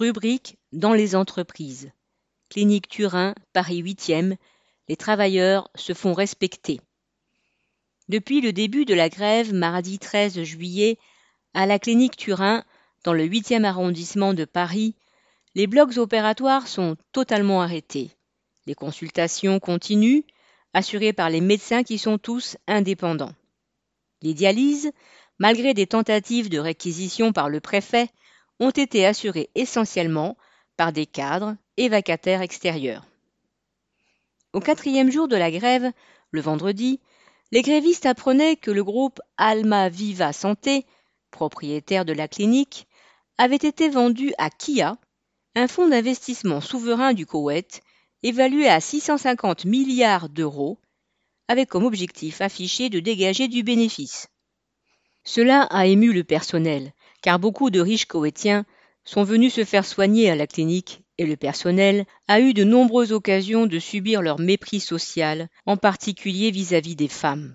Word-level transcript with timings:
Rubrique 0.00 0.56
dans 0.72 0.94
les 0.94 1.14
entreprises. 1.14 1.92
Clinique 2.48 2.88
Turin, 2.88 3.34
Paris 3.52 3.82
8e, 3.82 4.36
les 4.88 4.96
travailleurs 4.96 5.70
se 5.74 5.92
font 5.92 6.14
respecter. 6.14 6.80
Depuis 8.08 8.40
le 8.40 8.54
début 8.54 8.86
de 8.86 8.94
la 8.94 9.10
grève, 9.10 9.52
mardi 9.52 9.98
13 9.98 10.42
juillet, 10.42 10.96
à 11.52 11.66
la 11.66 11.78
clinique 11.78 12.16
Turin, 12.16 12.64
dans 13.04 13.12
le 13.12 13.26
8e 13.26 13.64
arrondissement 13.64 14.32
de 14.32 14.46
Paris, 14.46 14.94
les 15.54 15.66
blocs 15.66 15.98
opératoires 15.98 16.66
sont 16.66 16.96
totalement 17.12 17.60
arrêtés. 17.60 18.10
Les 18.64 18.74
consultations 18.74 19.60
continuent, 19.60 20.22
assurées 20.72 21.12
par 21.12 21.28
les 21.28 21.42
médecins 21.42 21.82
qui 21.82 21.98
sont 21.98 22.16
tous 22.16 22.56
indépendants. 22.66 23.34
Les 24.22 24.32
dialyses, 24.32 24.92
malgré 25.38 25.74
des 25.74 25.86
tentatives 25.86 26.48
de 26.48 26.58
réquisition 26.58 27.34
par 27.34 27.50
le 27.50 27.60
préfet, 27.60 28.08
ont 28.60 28.70
été 28.70 29.06
assurées 29.06 29.50
essentiellement 29.54 30.36
par 30.76 30.92
des 30.92 31.06
cadres 31.06 31.56
et 31.76 31.88
vacataires 31.88 32.42
extérieurs. 32.42 33.06
Au 34.52 34.60
quatrième 34.60 35.10
jour 35.10 35.28
de 35.28 35.36
la 35.36 35.50
grève, 35.50 35.90
le 36.30 36.40
vendredi, 36.40 37.00
les 37.52 37.62
grévistes 37.62 38.06
apprenaient 38.06 38.56
que 38.56 38.70
le 38.70 38.84
groupe 38.84 39.20
Alma 39.36 39.88
Viva 39.88 40.32
Santé, 40.32 40.86
propriétaire 41.30 42.04
de 42.04 42.12
la 42.12 42.28
clinique, 42.28 42.86
avait 43.38 43.56
été 43.56 43.88
vendu 43.88 44.32
à 44.38 44.50
Kia, 44.50 44.96
un 45.54 45.66
fonds 45.66 45.88
d'investissement 45.88 46.60
souverain 46.60 47.12
du 47.14 47.26
Koweït, 47.26 47.80
évalué 48.22 48.68
à 48.68 48.80
650 48.80 49.64
milliards 49.64 50.28
d'euros, 50.28 50.78
avec 51.48 51.68
comme 51.68 51.84
objectif 51.84 52.40
affiché 52.40 52.90
de 52.90 53.00
dégager 53.00 53.48
du 53.48 53.62
bénéfice. 53.62 54.28
Cela 55.24 55.62
a 55.62 55.86
ému 55.86 56.12
le 56.12 56.22
personnel, 56.22 56.92
car 57.22 57.38
beaucoup 57.38 57.70
de 57.70 57.80
riches 57.80 58.06
Koweïtiens 58.06 58.64
sont 59.04 59.24
venus 59.24 59.54
se 59.54 59.64
faire 59.64 59.84
soigner 59.84 60.30
à 60.30 60.36
la 60.36 60.46
clinique 60.46 61.02
et 61.18 61.26
le 61.26 61.36
personnel 61.36 62.06
a 62.28 62.40
eu 62.40 62.54
de 62.54 62.64
nombreuses 62.64 63.12
occasions 63.12 63.66
de 63.66 63.78
subir 63.78 64.22
leur 64.22 64.38
mépris 64.38 64.80
social, 64.80 65.48
en 65.66 65.76
particulier 65.76 66.50
vis-à-vis 66.50 66.96
des 66.96 67.08
femmes. 67.08 67.54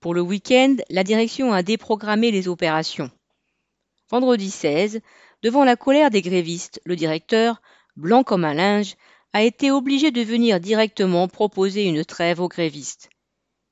Pour 0.00 0.12
le 0.12 0.20
week-end, 0.20 0.76
la 0.90 1.04
direction 1.04 1.54
a 1.54 1.62
déprogrammé 1.62 2.30
les 2.30 2.48
opérations. 2.48 3.10
Vendredi 4.10 4.50
16, 4.50 5.00
devant 5.42 5.64
la 5.64 5.76
colère 5.76 6.10
des 6.10 6.20
grévistes, 6.20 6.80
le 6.84 6.96
directeur, 6.96 7.62
blanc 7.96 8.22
comme 8.22 8.44
un 8.44 8.52
linge, 8.52 8.96
a 9.32 9.42
été 9.42 9.70
obligé 9.70 10.10
de 10.10 10.20
venir 10.20 10.60
directement 10.60 11.26
proposer 11.28 11.84
une 11.84 12.04
trêve 12.04 12.40
aux 12.40 12.48
grévistes. 12.48 13.08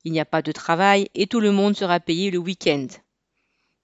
Il 0.05 0.12
n'y 0.12 0.20
a 0.20 0.25
pas 0.25 0.42
de 0.42 0.51
travail 0.51 1.09
et 1.14 1.27
tout 1.27 1.41
le 1.41 1.53
monde 1.53 1.77
sera 1.77 2.01
payé 2.01 2.31
le 2.31 2.39
week-end. 2.39 2.86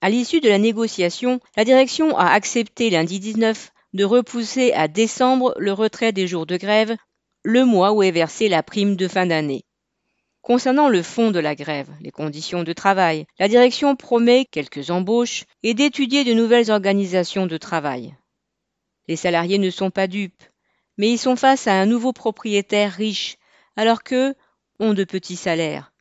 À 0.00 0.10
l'issue 0.10 0.40
de 0.40 0.48
la 0.48 0.58
négociation, 0.58 1.40
la 1.56 1.64
direction 1.64 2.16
a 2.16 2.26
accepté 2.26 2.88
lundi 2.88 3.18
19 3.18 3.72
de 3.94 4.04
repousser 4.04 4.72
à 4.72 4.86
décembre 4.86 5.54
le 5.58 5.72
retrait 5.72 6.12
des 6.12 6.28
jours 6.28 6.46
de 6.46 6.56
grève, 6.56 6.96
le 7.42 7.64
mois 7.64 7.92
où 7.92 8.04
est 8.04 8.12
versée 8.12 8.48
la 8.48 8.62
prime 8.62 8.94
de 8.94 9.08
fin 9.08 9.26
d'année. 9.26 9.64
Concernant 10.40 10.88
le 10.88 11.02
fond 11.02 11.32
de 11.32 11.40
la 11.40 11.56
grève, 11.56 11.90
les 12.00 12.12
conditions 12.12 12.62
de 12.62 12.72
travail, 12.72 13.26
la 13.40 13.48
direction 13.48 13.96
promet 13.96 14.44
quelques 14.44 14.90
embauches 14.90 15.44
et 15.64 15.74
d'étudier 15.74 16.22
de 16.22 16.32
nouvelles 16.32 16.70
organisations 16.70 17.46
de 17.46 17.56
travail. 17.56 18.14
Les 19.08 19.16
salariés 19.16 19.58
ne 19.58 19.70
sont 19.70 19.90
pas 19.90 20.06
dupes, 20.06 20.44
mais 20.96 21.10
ils 21.10 21.18
sont 21.18 21.36
face 21.36 21.66
à 21.66 21.72
un 21.72 21.86
nouveau 21.86 22.12
propriétaire 22.12 22.92
riche, 22.92 23.36
alors 23.74 24.04
qu'eux 24.04 24.34
ont 24.78 24.94
de 24.94 25.04
petits 25.04 25.36
salaires. 25.36 25.92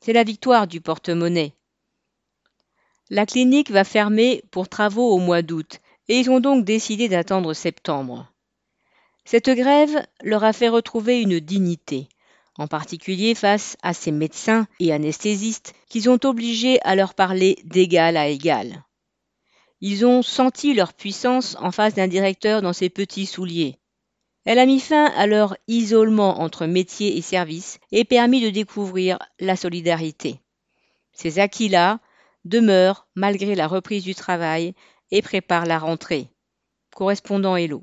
C'est 0.00 0.14
la 0.14 0.24
victoire 0.24 0.66
du 0.66 0.80
porte-monnaie. 0.80 1.52
La 3.12 3.26
clinique 3.26 3.70
va 3.70 3.84
fermer 3.84 4.42
pour 4.50 4.70
travaux 4.70 5.12
au 5.12 5.18
mois 5.18 5.42
d'août 5.42 5.80
et 6.08 6.18
ils 6.18 6.30
ont 6.30 6.40
donc 6.40 6.64
décidé 6.64 7.10
d'attendre 7.10 7.52
septembre. 7.52 8.32
Cette 9.26 9.50
grève 9.50 10.06
leur 10.22 10.44
a 10.44 10.54
fait 10.54 10.70
retrouver 10.70 11.20
une 11.20 11.38
dignité, 11.38 12.08
en 12.56 12.68
particulier 12.68 13.34
face 13.34 13.76
à 13.82 13.92
ces 13.92 14.12
médecins 14.12 14.66
et 14.80 14.94
anesthésistes 14.94 15.74
qu'ils 15.90 16.08
ont 16.08 16.20
obligés 16.24 16.80
à 16.84 16.94
leur 16.94 17.12
parler 17.12 17.58
d'égal 17.64 18.16
à 18.16 18.28
égal. 18.28 18.82
Ils 19.82 20.06
ont 20.06 20.22
senti 20.22 20.72
leur 20.72 20.94
puissance 20.94 21.54
en 21.60 21.70
face 21.70 21.92
d'un 21.92 22.08
directeur 22.08 22.62
dans 22.62 22.72
ses 22.72 22.88
petits 22.88 23.26
souliers. 23.26 23.76
Elle 24.46 24.58
a 24.58 24.64
mis 24.64 24.80
fin 24.80 25.04
à 25.04 25.26
leur 25.26 25.54
isolement 25.68 26.40
entre 26.40 26.64
métier 26.64 27.18
et 27.18 27.20
service 27.20 27.78
et 27.90 28.06
permis 28.06 28.40
de 28.40 28.48
découvrir 28.48 29.18
la 29.38 29.56
solidarité. 29.56 30.40
Ces 31.12 31.40
acquis-là 31.40 32.00
demeurent 32.44 33.08
malgré 33.14 33.54
la 33.54 33.66
reprise 33.66 34.04
du 34.04 34.14
travail 34.14 34.74
et 35.10 35.22
préparent 35.22 35.66
la 35.66 35.78
rentrée. 35.78 36.28
Correspondant 36.94 37.56
Hello. 37.56 37.80